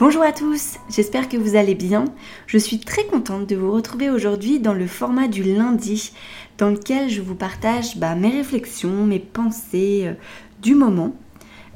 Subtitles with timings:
[0.00, 2.06] Bonjour à tous, j'espère que vous allez bien.
[2.48, 6.12] Je suis très contente de vous retrouver aujourd'hui dans le format du lundi,
[6.58, 10.14] dans lequel je vous partage bah, mes réflexions, mes pensées euh,
[10.60, 11.14] du moment.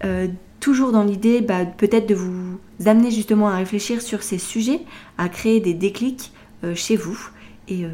[0.05, 0.27] Euh,
[0.59, 4.80] toujours dans l'idée bah, peut-être de vous amener justement à réfléchir sur ces sujets,
[5.16, 6.33] à créer des déclics
[6.65, 7.19] euh, chez vous.
[7.69, 7.85] Et,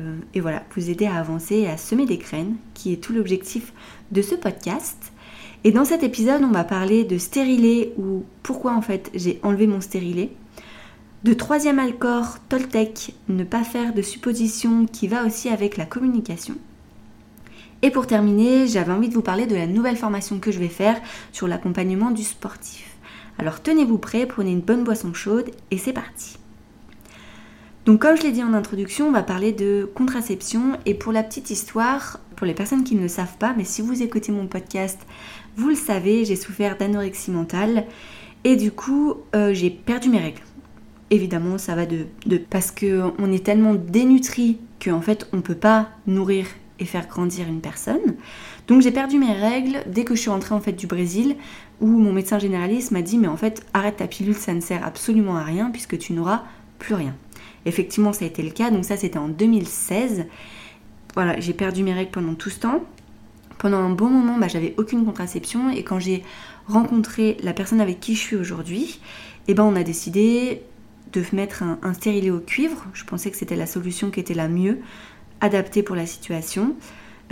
[0.41, 3.73] voilà, vous aider à avancer et à semer des graines, qui est tout l'objectif
[4.13, 5.13] de ce podcast.
[5.67, 9.67] Et dans cet épisode, on va parler de stérilet ou pourquoi en fait j'ai enlevé
[9.67, 10.31] mon stérilet.
[11.25, 16.57] De troisième alcor Toltec, ne pas faire de suppositions qui va aussi avec la communication.
[17.81, 20.69] Et pour terminer, j'avais envie de vous parler de la nouvelle formation que je vais
[20.69, 21.01] faire
[21.33, 22.95] sur l'accompagnement du sportif.
[23.39, 26.37] Alors tenez-vous prêts, prenez une bonne boisson chaude et c'est parti.
[27.87, 31.23] Donc comme je l'ai dit en introduction, on va parler de contraception et pour la
[31.23, 34.47] petite histoire, pour les personnes qui ne le savent pas, mais si vous écoutez mon
[34.47, 35.01] podcast,
[35.57, 37.85] vous le savez, j'ai souffert d'anorexie mentale
[38.45, 40.43] et du coup euh, j'ai perdu mes règles.
[41.11, 42.07] Évidemment, ça va de,
[42.51, 46.47] parce qu'on est tellement dénutri qu'en fait on peut pas nourrir
[46.81, 48.17] et faire grandir une personne.
[48.67, 51.37] Donc j'ai perdu mes règles dès que je suis rentrée en fait du Brésil
[51.81, 54.85] où mon médecin généraliste m'a dit mais en fait arrête ta pilule ça ne sert
[54.85, 56.43] absolument à rien puisque tu n'auras
[56.79, 57.15] plus rien.
[57.67, 58.71] Effectivement, ça a été le cas.
[58.71, 60.27] Donc ça, c'était en 2016.
[61.15, 62.85] Voilà, j'ai perdu mes règles pendant tout ce temps.
[63.65, 65.71] Pendant un bon moment, bah, j'avais aucune contraception.
[65.71, 66.23] Et quand j'ai
[66.67, 69.01] rencontré la personne avec qui je suis aujourd'hui,
[69.49, 70.61] eh ben, on a décidé
[71.15, 72.85] de mettre un, stérilet au cuivre.
[72.93, 74.81] Je pensais que c'était la solution qui était la mieux
[75.41, 76.77] adaptée pour la situation.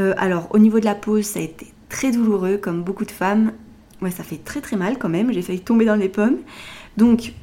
[0.01, 3.11] Euh, alors, au niveau de la pause, ça a été très douloureux, comme beaucoup de
[3.11, 3.53] femmes.
[4.01, 5.35] Ouais, ça fait très très mal quand même.
[5.35, 6.39] J'ai failli tomber dans les pommes.
[6.97, 7.35] Donc,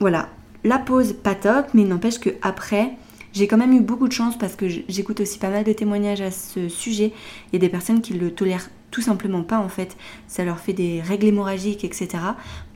[0.00, 0.28] voilà,
[0.64, 2.90] la pause, pas top, mais n'empêche que après,
[3.34, 6.20] j'ai quand même eu beaucoup de chance parce que j'écoute aussi pas mal de témoignages
[6.20, 7.12] à ce sujet.
[7.52, 9.96] Il y a des personnes qui le tolèrent tout simplement pas en fait.
[10.28, 12.08] Ça leur fait des règles hémorragiques, etc.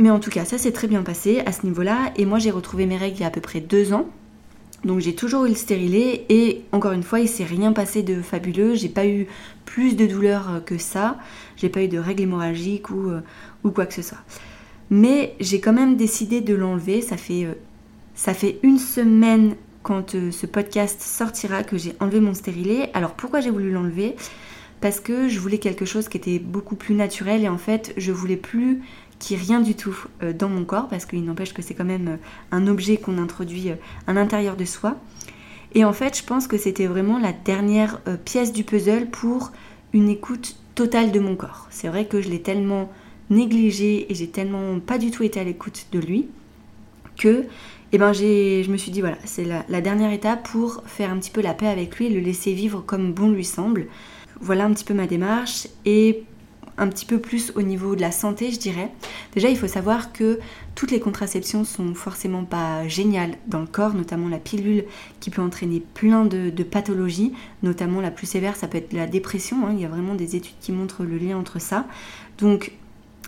[0.01, 2.13] Mais en tout cas, ça s'est très bien passé à ce niveau-là.
[2.17, 4.07] Et moi, j'ai retrouvé mes règles il y a à peu près deux ans.
[4.85, 8.21] Donc j'ai toujours eu le stérilet et encore une fois, il s'est rien passé de
[8.21, 8.75] fabuleux.
[8.75, 9.29] J'ai pas eu
[9.65, 11.19] plus de douleur que ça.
[11.57, 13.21] J'ai pas eu de règles hémorragiques ou, euh,
[13.63, 14.19] ou quoi que ce soit.
[14.91, 17.01] Mais j'ai quand même décidé de l'enlever.
[17.01, 17.55] Ça fait euh,
[18.19, 22.91] ça fait une semaine quand euh, ce podcast sortira que j'ai enlevé mon stérilet.
[22.95, 24.17] Alors pourquoi j'ai voulu l'enlever?
[24.81, 28.13] Parce que je voulais quelque chose qui était beaucoup plus naturel et en fait je
[28.13, 28.81] voulais plus
[29.19, 31.75] qu'il n'y ait rien du tout euh, dans mon corps parce qu'il n'empêche que c'est
[31.75, 32.17] quand même euh,
[32.53, 33.71] un objet qu'on introduit
[34.07, 34.97] à l'intérieur de soi.
[35.75, 39.53] Et en fait je pense que c'était vraiment la dernière pièce du puzzle pour
[39.93, 41.67] une écoute totale de mon corps.
[41.71, 42.91] C'est vrai que je l'ai tellement
[43.31, 46.29] négligé et j'ai tellement pas du tout été à l'écoute de lui
[47.19, 47.45] que
[47.93, 51.31] eh ben je me suis dit voilà, c'est la, dernière étape pour faire un petit
[51.31, 53.87] peu la paix avec lui le laisser vivre comme bon lui semble.
[54.41, 56.25] Voilà un petit peu ma démarche et
[56.77, 58.93] un petit peu plus au niveau de la santé, je dirais.
[59.35, 60.39] Déjà, il faut savoir que
[60.75, 64.85] toutes les contraceptions sont forcément pas géniales dans le corps, notamment la pilule
[65.19, 67.33] qui peut entraîner plein de, pathologies,
[67.65, 69.67] notamment la plus sévère, ça peut être la dépression.
[69.67, 69.73] Hein.
[69.73, 71.87] Il y a vraiment des études qui montrent le lien entre ça.
[72.39, 72.73] Donc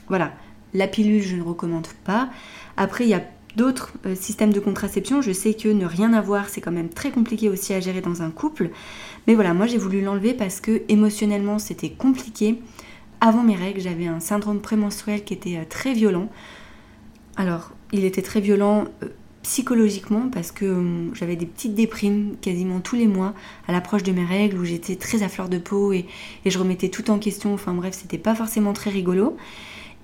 [0.07, 0.33] voilà,
[0.75, 2.29] la pilule, je ne recommande pas.
[2.77, 3.25] Après, il y a
[3.57, 5.23] d'autres euh, systèmes de contraception.
[5.23, 8.23] Je sais que ne rien avoir, c'est quand même très compliqué aussi à gérer dans
[8.23, 8.71] un couple.
[9.27, 12.61] Mais voilà, moi j'ai voulu l'enlever parce que émotionnellement c'était compliqué.
[13.21, 16.29] Avant mes règles, j'avais un syndrome prémenstruel qui était euh, très violent.
[17.37, 19.09] Alors, il était très violent euh,
[19.43, 23.35] psychologiquement parce que hum, j'avais des petites déprimes quasiment tous les mois
[23.67, 26.07] à l'approche de mes règles où j'étais très à fleur de peau et,
[26.45, 27.53] et je remettais tout en question.
[27.53, 29.37] Enfin bref, c'était pas forcément très rigolo.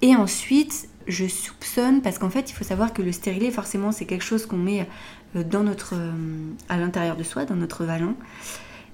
[0.02, 4.06] Et ensuite, je soupçonne, parce qu'en fait, il faut savoir que le stérilet, forcément, c'est
[4.06, 4.86] quelque chose qu'on met
[5.36, 6.12] euh, euh,
[6.68, 8.14] à l'intérieur de soi, dans notre vagin.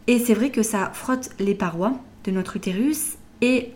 [0.06, 3.72] Et c'est vrai que ça frotte les parois de notre utérus et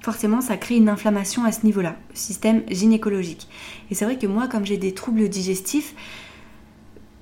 [0.00, 3.48] forcément, ça crée une inflammation à ce niveau-là, système gynécologique.
[3.90, 5.94] Et c'est vrai que moi, comme j'ai des troubles digestifs,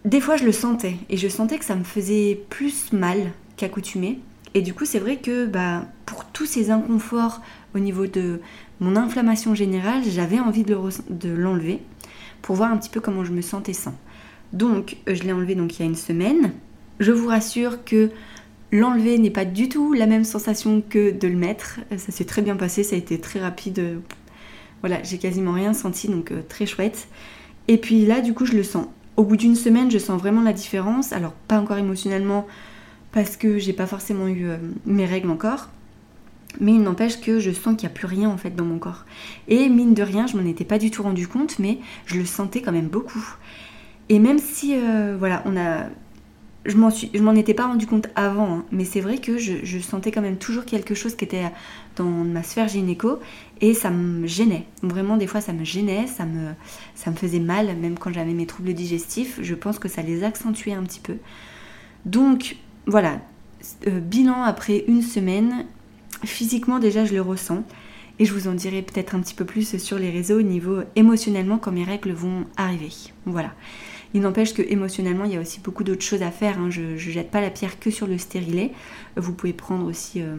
[0.05, 0.97] des fois, je le sentais.
[1.09, 4.19] Et je sentais que ça me faisait plus mal qu'accoutumé.
[4.55, 7.41] Et du coup, c'est vrai que bah, pour tous ces inconforts
[7.75, 8.41] au niveau de
[8.81, 11.81] mon inflammation générale, j'avais envie de l'enlever
[12.41, 13.95] pour voir un petit peu comment je me sentais sans.
[14.53, 16.53] Donc, je l'ai enlevé donc il y a une semaine.
[17.01, 18.11] Je vous rassure que
[18.71, 21.81] l'enlever n'est pas du tout la même sensation que de le mettre.
[21.97, 24.01] Ça s'est très bien passé, ça a été très rapide.
[24.81, 27.09] Voilà, j'ai quasiment rien senti, donc très chouette.
[27.67, 28.87] Et puis là, du coup, je le sens.
[29.17, 31.13] Au bout d'une semaine, je sens vraiment la différence.
[31.13, 32.47] Alors, pas encore émotionnellement,
[33.15, 34.49] parce que j'ai pas forcément eu
[34.85, 35.71] mes règles encore.
[36.61, 38.79] Mais il n'empêche que je sens qu'il n'y a plus rien en fait dans mon
[38.79, 39.05] corps.
[39.49, 42.27] Et mine de rien, je m'en étais pas du tout rendu compte, mais je le
[42.27, 43.25] sentais quand même beaucoup.
[44.09, 45.87] Et même si, euh, voilà, on a.
[46.65, 47.11] Je m'en, suis...
[47.13, 50.23] je m'en étais pas rendu compte avant, hein, mais c'est vrai que je, sentais quand
[50.23, 51.43] même toujours quelque chose qui était
[51.97, 53.19] dans ma sphère gynéco
[53.61, 54.65] et ça me gênait.
[54.83, 56.53] Vraiment, des fois, ça me gênait, ça me,
[56.95, 59.39] ça me faisait mal, même quand j'avais mes troubles digestifs.
[59.43, 61.17] Je pense que ça les accentuait un petit peu.
[62.07, 63.21] Donc, voilà,
[63.87, 65.67] euh, bilan après une semaine,
[66.25, 67.65] Physiquement déjà je le ressens
[68.19, 70.83] et je vous en dirai peut-être un petit peu plus sur les réseaux au niveau
[70.97, 72.93] émotionnellement quand mes règles vont arriver.
[73.27, 73.53] Voilà.
[74.15, 76.59] Il n'empêche que émotionnellement il y a aussi beaucoup d'autres choses à faire.
[76.59, 76.71] Hein.
[76.71, 78.71] Je ne jette pas la pierre que sur le stérilet.
[79.17, 80.37] Vous pouvez prendre aussi euh,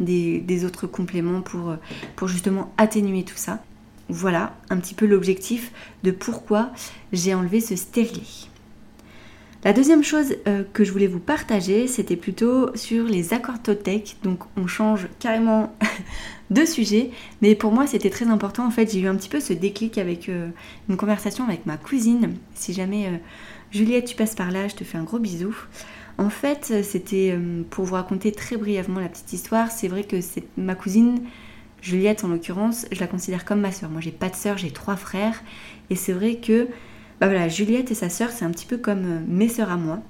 [0.00, 1.76] des, autres compléments pour, euh,
[2.16, 3.62] pour justement atténuer tout ça.
[4.08, 5.70] Voilà un petit peu l'objectif
[6.02, 6.70] de pourquoi
[7.12, 8.22] j'ai enlevé ce stérilet.
[9.64, 14.16] La deuxième chose euh, que je voulais vous partager, c'était plutôt sur les accords Toltec.
[14.22, 15.74] Donc on change carrément
[16.50, 17.10] de sujet,
[17.42, 18.64] mais pour moi c'était très important.
[18.64, 20.50] En fait, j'ai eu un petit peu ce déclic avec euh,
[20.88, 22.36] une conversation avec ma cousine.
[22.54, 23.16] Si jamais euh,
[23.72, 25.56] Juliette, tu passes par là, je te fais un gros bisou.
[26.18, 27.38] En fait, c'était
[27.70, 29.70] pour vous raconter très brièvement la petite histoire.
[29.70, 30.16] C'est vrai que
[30.56, 31.20] ma cousine.
[31.80, 33.88] Juliette en l'occurrence, je la considère comme ma soeur.
[33.88, 35.44] Moi j'ai pas de soeur, j'ai trois frères.
[35.90, 36.66] Et c'est vrai que
[37.20, 39.76] bah voilà, Juliette et sa sœur, c'est un petit peu comme euh, mes sœurs à
[39.76, 40.00] moi.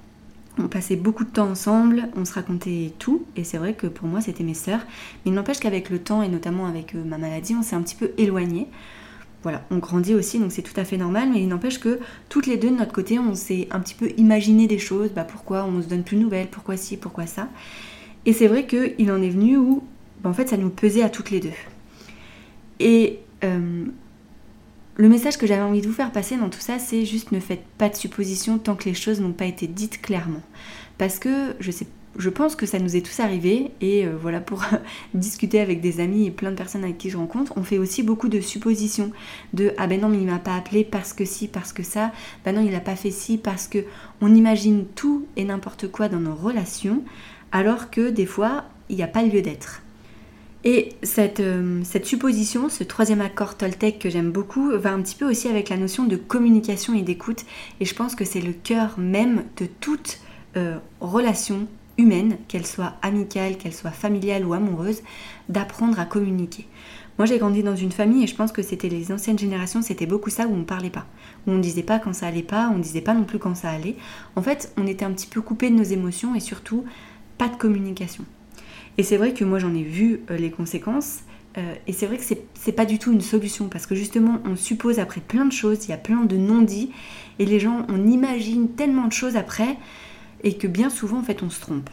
[0.57, 4.07] On passait beaucoup de temps ensemble, on se racontait tout, et c'est vrai que pour
[4.07, 4.81] moi c'était mes sœurs.
[5.25, 7.81] Mais il n'empêche qu'avec le temps, et notamment avec euh, ma maladie, on s'est un
[7.81, 8.67] petit peu éloigné.
[9.41, 12.45] Voilà, on grandit aussi, donc c'est tout à fait normal, mais il n'empêche que toutes
[12.45, 15.63] les deux de notre côté, on s'est un petit peu imaginé des choses, bah pourquoi
[15.63, 17.47] on se donne plus de nouvelles, pourquoi ci, pourquoi ça?
[18.25, 19.81] Et c'est vrai qu'il en est venu où,
[20.21, 21.53] bah en fait, ça nous pesait à toutes les deux.
[22.81, 23.85] Et euh,
[24.95, 27.39] le message que j'avais envie de vous faire passer dans tout ça, c'est juste ne
[27.39, 30.41] faites pas de suppositions tant que les choses n'ont pas été dites clairement.
[30.97, 31.87] Parce que je sais
[32.17, 34.65] je pense que ça nous est tous arrivé et euh, voilà pour
[35.13, 38.03] discuter avec des amis et plein de personnes avec qui je rencontre, on fait aussi
[38.03, 39.11] beaucoup de suppositions
[39.53, 42.11] de ah ben non mais il m'a pas appelé parce que si parce que ça,
[42.43, 43.85] ben non il a pas fait ci parce que
[44.21, 47.03] on imagine tout et n'importe quoi dans nos relations
[47.51, 49.81] alors que des fois il n'y a pas lieu d'être.
[50.65, 50.89] Et
[51.39, 55.47] euh, cette, supposition, ce troisième accord Toltec que j'aime beaucoup, va un petit peu aussi
[55.47, 57.45] avec la notion de communication et d'écoute.
[57.79, 60.19] Et je pense que c'est le cœur même de toute
[60.57, 61.67] euh, relation
[61.97, 65.01] humaine, qu'elle soit amicale, qu'elle soit familiale ou amoureuse,
[65.47, 66.65] d'apprendre à communiquer.
[67.17, 70.05] Moi j'ai grandi dans une famille et je pense que c'était les anciennes générations, c'était
[70.05, 71.05] beaucoup ça où on parlait pas.
[71.45, 73.39] Où on ne disait pas quand ça allait pas, on ne disait pas non plus
[73.39, 73.97] quand ça allait.
[74.37, 76.85] En fait, on était un petit peu coupé de nos émotions et surtout
[77.37, 78.23] pas de communication.
[78.99, 81.19] Et c'est vrai que moi j'en ai vu euh, les conséquences.
[81.57, 82.23] Euh, et c'est vrai que
[82.53, 85.85] c'est pas du tout une solution parce que justement on suppose après plein de choses,
[85.85, 86.91] il y a plein de non-dits
[87.39, 89.77] et les gens on imagine tellement de choses après
[90.43, 91.89] et que bien souvent en fait on se trompe.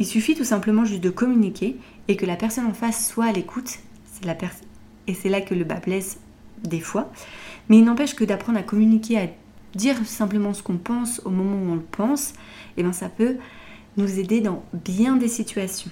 [0.00, 1.76] Il suffit tout simplement juste de communiquer
[2.08, 3.78] et que la personne en face soit à l'écoute.
[5.06, 6.18] Et c'est là que le bas blesse
[6.64, 7.12] des fois.
[7.68, 9.28] Mais il n'empêche que d'apprendre à communiquer, à
[9.76, 12.34] dire simplement ce qu'on pense au moment où on le pense, et
[12.78, 13.36] eh ben ça peut
[13.96, 15.90] nous aider dans bien des situations.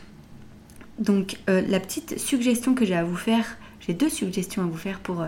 [1.00, 4.76] Donc euh, la petite suggestion que j'ai à vous faire, j'ai deux suggestions à vous
[4.76, 5.26] faire pour, euh,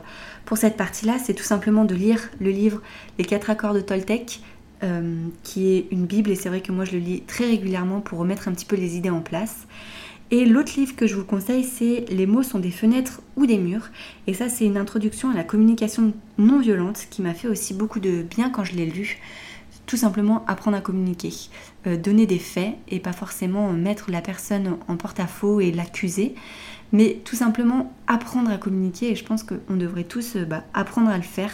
[0.55, 2.83] cette partie-là, c'est tout simplement de lire le livre
[3.19, 4.41] Les quatre accords de Toltec,
[4.83, 8.01] euh, qui est une Bible, et c'est vrai que moi je le lis très régulièrement
[8.01, 9.67] pour remettre un petit peu les idées en place.
[10.31, 13.59] Et l'autre livre que je vous conseille, c'est Les mots sont des fenêtres ou des
[13.59, 13.91] murs.
[14.27, 18.01] Et ça, c'est une introduction à la communication non violente qui m'a fait aussi beaucoup
[18.01, 19.19] de bien quand je l'ai lu
[19.93, 21.35] tout simplement apprendre à communiquer,
[21.87, 26.35] euh, donner des faits et pas forcément mettre la personne en porte-à-faux et l'accuser,
[26.93, 31.11] mais tout simplement apprendre à communiquer et je pense qu'on devrait tous euh, bah, apprendre
[31.11, 31.51] à le faire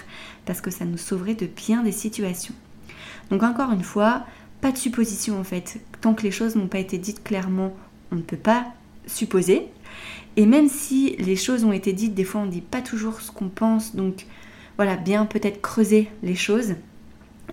[0.47, 2.55] parce que ça nous sauverait de bien des situations.
[3.31, 4.25] Donc encore une fois,
[4.61, 5.81] pas de supposition en fait.
[6.01, 7.75] Tant que les choses n'ont pas été dites clairement,
[8.13, 8.67] on ne peut pas
[9.09, 9.67] supposer.
[10.37, 13.21] Et même si les choses ont été dites, des fois on ne dit pas toujours
[13.21, 14.27] ce qu'on pense, donc
[14.77, 16.77] voilà, bien peut-être creuser les choses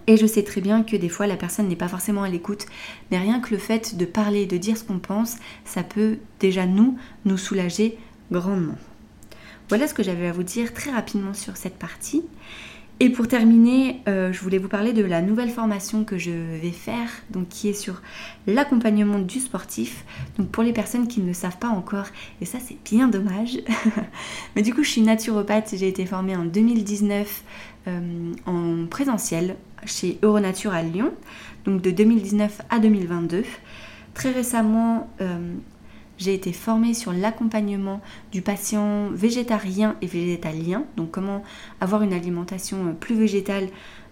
[0.07, 2.65] et je sais très bien que des fois la personne n'est pas forcément à l'écoute,
[3.11, 5.35] mais rien que le fait de parler, de dire ce qu'on pense,
[5.65, 7.97] ça peut déjà nous, nous soulager
[8.31, 8.77] grandement.
[9.69, 12.23] Voilà ce que j'avais à vous dire très rapidement sur cette partie.
[13.01, 16.71] Et pour terminer, euh, je voulais vous parler de la nouvelle formation que je vais
[16.71, 18.01] faire, donc qui est sur
[18.47, 20.05] l'accompagnement du sportif.
[20.37, 22.05] Donc pour les personnes qui ne le savent pas encore,
[22.39, 23.59] et ça c'est bien dommage.
[24.55, 27.43] Mais du coup, je suis naturopathe, j'ai été formée en 2019
[27.87, 31.11] euh, en présentiel chez Euronature à Lyon,
[31.65, 33.43] donc de 2019 à 2022.
[34.13, 35.53] Très récemment, euh,
[36.17, 41.43] j'ai été formée sur l'accompagnement du patient végétarien et végétalien, donc comment
[41.81, 43.69] avoir une alimentation euh, plus végétale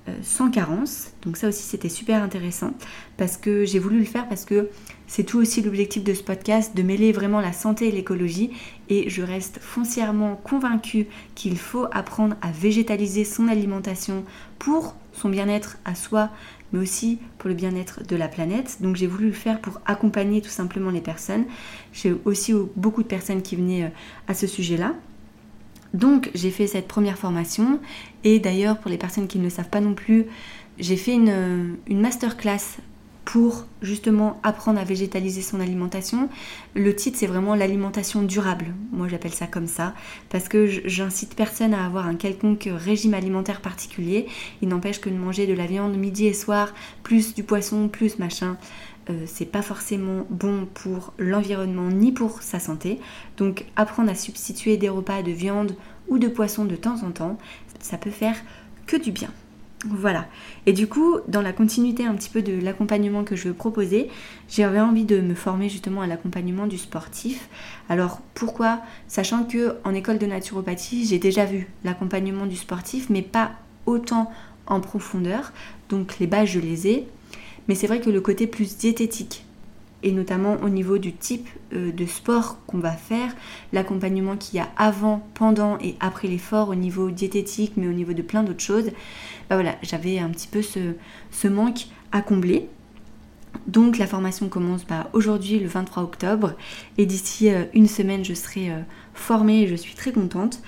[0.09, 1.11] euh, sans carence.
[1.21, 2.73] Donc ça aussi c'était super intéressant
[3.15, 4.69] parce que j'ai voulu le faire parce que
[5.07, 8.51] c'est tout aussi l'objectif de ce podcast, de mêler vraiment la santé et l'écologie.
[8.89, 14.25] Et je reste foncièrement convaincue qu'il faut apprendre à végétaliser son alimentation
[14.59, 16.31] pour son bien-être à soi,
[16.73, 18.81] mais aussi pour le bien-être de la planète.
[18.81, 21.45] Donc j'ai voulu le faire pour accompagner tout simplement les personnes.
[21.93, 23.89] J'ai aussi beaucoup de personnes qui venaient euh,
[24.27, 24.93] à ce sujet-là.
[25.93, 27.79] Donc j'ai fait cette première formation
[28.23, 30.25] et d'ailleurs pour les personnes qui ne le savent pas non plus,
[30.79, 32.79] j'ai fait une, une masterclass
[33.25, 36.29] pour justement apprendre à végétaliser son alimentation.
[36.75, 38.73] Le titre c'est vraiment l'alimentation durable.
[38.91, 39.93] Moi j'appelle ça comme ça
[40.29, 44.27] parce que j'incite personne à avoir un quelconque régime alimentaire particulier.
[44.61, 48.19] Il n'empêche que de manger de la viande midi et soir, plus du poisson, plus
[48.19, 48.57] machin,
[49.09, 52.99] euh, c'est pas forcément bon pour l'environnement ni pour sa santé.
[53.37, 55.75] Donc apprendre à substituer des repas de viande
[56.07, 57.37] ou de poisson de temps en temps,
[57.79, 58.35] ça peut faire
[58.85, 59.29] que du bien.
[59.85, 60.27] Voilà.
[60.65, 64.09] Et du coup, dans la continuité un petit peu de l'accompagnement que je veux proposer,
[64.49, 67.49] j'avais envie de me former justement à l'accompagnement du sportif.
[67.89, 68.81] Alors pourquoi?
[69.07, 73.51] Sachant que en école de naturopathie, j'ai déjà vu l'accompagnement du sportif, mais pas
[73.85, 74.31] autant
[74.67, 75.51] en profondeur.
[75.89, 77.07] Donc les bases, je les ai.
[77.67, 79.45] Mais c'est vrai que le côté plus diététique,
[80.03, 83.33] et notamment au niveau du type euh, de sport qu'on va faire,
[83.71, 88.13] l'accompagnement qu'il y a avant, pendant et après l'effort au niveau diététique, mais au niveau
[88.13, 88.91] de plein d'autres choses,
[89.49, 92.67] bah voilà, j'avais un petit peu ce, manque à combler.
[93.67, 96.53] Donc la formation commence bah, aujourd'hui le 23 octobre
[96.97, 98.79] et d'ici euh, une semaine je serai euh,
[99.13, 100.61] formée et je suis très contente.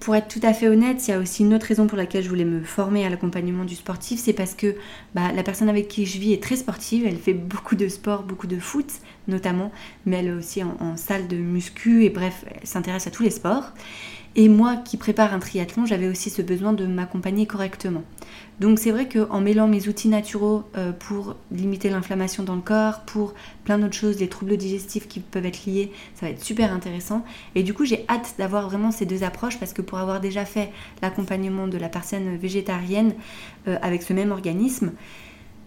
[0.00, 2.22] Pour être tout à fait honnête, il y a aussi une autre raison pour laquelle
[2.22, 4.76] je voulais me former à l'accompagnement du sportif, c'est parce que
[5.14, 8.22] bah, la personne avec qui je vis est très sportive, elle fait beaucoup de sport,
[8.22, 8.86] beaucoup de foot
[9.26, 9.72] notamment,
[10.06, 13.30] mais elle est aussi en salle de muscu et bref, elle s'intéresse à tous les
[13.30, 13.72] sports.
[14.40, 18.04] Et moi qui prépare un triathlon, j'avais aussi ce besoin de m'accompagner correctement.
[18.60, 23.00] Donc c'est vrai qu'en mêlant mes outils naturels euh, pour limiter l'inflammation dans le corps,
[23.00, 26.72] pour plein d'autres choses, les troubles digestifs qui peuvent être liés, ça va être super
[26.72, 27.24] intéressant.
[27.56, 30.44] Et du coup j'ai hâte d'avoir vraiment ces deux approches parce que pour avoir déjà
[30.44, 30.70] fait
[31.02, 33.14] l'accompagnement de la personne végétarienne
[33.66, 34.92] euh, avec ce même organisme,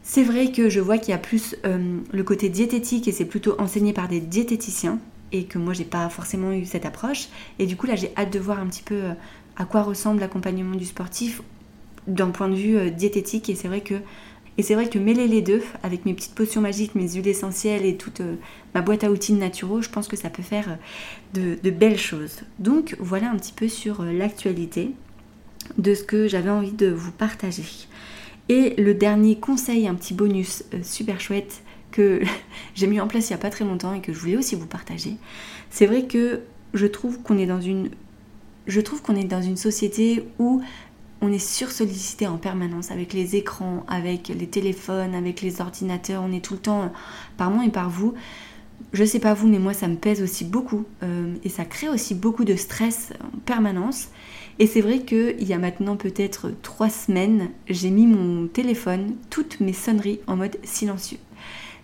[0.02, 3.26] c'est vrai que je vois qu'il y a plus euh, le côté diététique et c'est
[3.26, 4.98] plutôt enseigné par des diététiciens
[5.32, 7.28] et que moi j'ai pas forcément eu cette approche.
[7.60, 9.14] Et du coup là j'ai hâte de voir un petit peu euh,
[9.56, 11.42] à quoi ressemble l'accompagnement du sportif
[12.08, 13.96] d'un point de vue euh, diététique et c'est vrai que
[14.60, 17.98] c'est vrai que mêler les deux avec mes petites potions magiques, mes huiles essentielles et
[17.98, 18.36] toute euh,
[18.76, 20.78] ma boîte à outils naturaux, je pense que ça peut faire
[21.34, 22.42] de belles choses.
[22.60, 24.92] Donc voilà un petit peu sur l'actualité
[25.80, 27.64] de ce que j'avais envie de vous partager.
[28.50, 32.22] Et le dernier conseil, un petit bonus super chouette, que
[32.76, 34.56] j'ai mis en place il n'y a pas très longtemps et que je voulais aussi
[34.56, 35.18] vous partager.
[35.70, 36.42] C'est vrai que
[36.74, 37.90] je trouve qu'on est dans une
[38.68, 40.62] je trouve qu'on est dans une société où
[41.22, 46.32] on est sursollicité en permanence avec les écrans, avec les téléphones, avec les ordinateurs, on
[46.32, 46.92] est tout le temps
[47.38, 48.14] par moi et par vous.
[48.94, 51.90] Je sais pas vous, mais moi ça me pèse aussi beaucoup euh, et ça crée
[51.90, 54.10] aussi beaucoup de stress en permanence.
[54.60, 59.60] Et c'est vrai qu'il y a maintenant peut-être trois semaines, j'ai mis mon téléphone, toutes
[59.60, 61.18] mes sonneries en mode silencieux.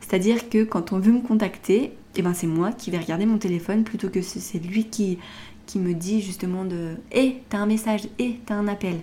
[0.08, 3.38] C'est-à-dire que quand on veut me contacter, eh ben c'est moi qui vais regarder mon
[3.38, 5.20] téléphone plutôt que c'est lui qui,
[5.66, 9.02] qui me dit justement de Hé, t'as un message, hé, t'as un appel.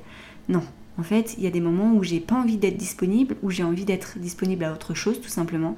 [0.48, 0.62] Non.
[0.96, 3.64] En fait, il y a des moments où j'ai pas envie d'être disponible, où j'ai
[3.64, 5.76] envie d'être disponible à autre chose, tout simplement.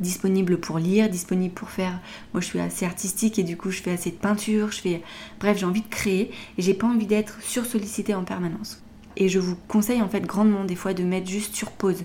[0.00, 2.00] Disponible pour lire, disponible pour faire.
[2.32, 5.02] Moi, je suis assez artistique et du coup, je fais assez de peinture, je fais.
[5.38, 8.82] Bref, j'ai envie de créer et j'ai pas envie d'être sursollicité en permanence.
[9.16, 12.04] Et je vous conseille en fait grandement des fois de mettre juste sur pause.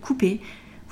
[0.00, 0.40] Couper,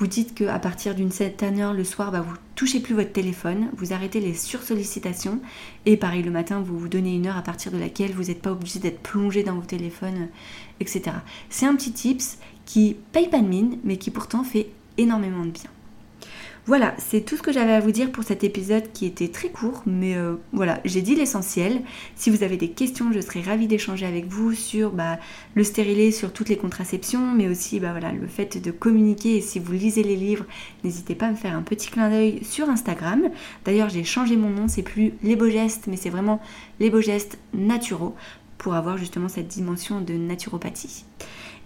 [0.01, 3.69] vous dites qu'à partir d'une certaine heure le soir, bah, vous touchez plus votre téléphone,
[3.77, 5.41] vous arrêtez les sursollicitations
[5.85, 8.41] et pareil le matin, vous vous donnez une heure à partir de laquelle vous n'êtes
[8.41, 10.29] pas obligé d'être plongé dans vos téléphones,
[10.81, 11.03] etc.
[11.51, 15.51] C'est un petit tips qui paye pas de mine, mais qui pourtant fait énormément de
[15.51, 15.71] bien.
[16.67, 19.49] Voilà, c'est tout ce que j'avais à vous dire pour cet épisode qui était très
[19.49, 21.81] court, mais euh, voilà, j'ai dit l'essentiel.
[22.17, 25.19] Si vous avez des questions, je serais ravie d'échanger avec vous sur bah,
[25.55, 29.37] le stérilet, sur toutes les contraceptions, mais aussi bah, le fait de communiquer.
[29.37, 30.45] Et si vous lisez les livres,
[30.85, 33.31] n'hésitez pas à me faire un petit clin d'œil sur Instagram.
[33.65, 36.41] D'ailleurs, j'ai changé mon nom, c'est plus les beaux gestes, mais c'est vraiment
[36.79, 38.15] les beaux gestes naturaux
[38.59, 41.05] pour avoir justement cette dimension de naturopathie.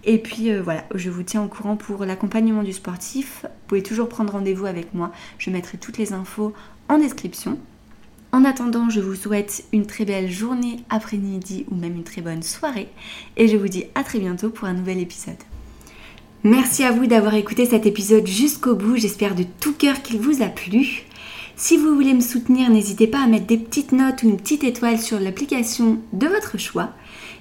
[0.05, 3.41] Et puis euh, voilà, je vous tiens au courant pour l'accompagnement du sportif.
[3.43, 5.11] Vous pouvez toujours prendre rendez-vous avec moi.
[5.39, 6.53] Je mettrai toutes les infos
[6.87, 7.57] en description.
[8.31, 12.43] En attendant, je vous souhaite une très belle journée, après-midi ou même une très bonne
[12.43, 12.89] soirée.
[13.37, 15.35] Et je vous dis à très bientôt pour un nouvel épisode.
[16.43, 18.97] Merci à vous d'avoir écouté cet épisode jusqu'au bout.
[18.97, 21.05] J'espère de tout cœur qu'il vous a plu.
[21.55, 24.65] Si vous voulez me soutenir, n'hésitez pas à mettre des petites notes ou une petite
[24.65, 26.91] étoile sur l'application de votre choix.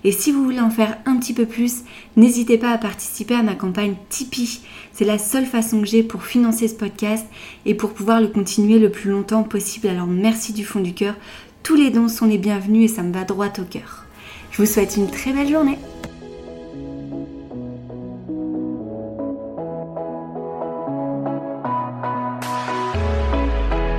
[0.04, 1.82] Et si vous voulez en faire un petit peu plus,
[2.16, 4.60] n'hésitez pas à participer à ma campagne Tipeee.
[4.92, 7.26] C'est la seule façon que j'ai pour financer ce podcast
[7.64, 9.88] et pour pouvoir le continuer le plus longtemps possible.
[9.88, 11.14] Alors merci du fond du cœur.
[11.62, 14.04] Tous les dons sont les bienvenus et ça me va droit au cœur.
[14.50, 15.78] Je vous souhaite une très belle journée.